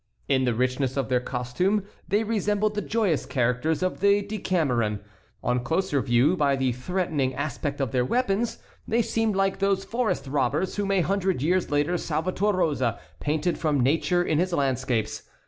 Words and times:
In 0.27 0.45
the 0.45 0.55
richness 0.55 0.97
of 0.97 1.09
their 1.09 1.19
costume 1.19 1.83
they 2.07 2.23
resembled 2.23 2.73
the 2.73 2.81
joyous 2.81 3.27
characters 3.27 3.83
of 3.83 3.99
the 3.99 4.23
"Decameron;" 4.23 5.01
on 5.43 5.63
closer 5.63 6.01
view, 6.01 6.35
by 6.35 6.55
the 6.55 6.71
threatening 6.71 7.35
aspect 7.35 7.79
of 7.79 7.91
their 7.91 8.03
weapons, 8.03 8.57
they 8.87 9.03
seemed 9.03 9.35
like 9.35 9.59
those 9.59 9.85
forest 9.85 10.25
robbers 10.25 10.77
whom 10.77 10.89
a 10.89 11.01
hundred 11.01 11.43
years 11.43 11.69
later 11.69 11.99
Salvator 11.99 12.51
Rosa 12.51 12.97
painted 13.19 13.59
from 13.59 13.79
nature 13.81 14.23
in 14.23 14.39
his 14.39 14.53
landscapes. 14.53 15.21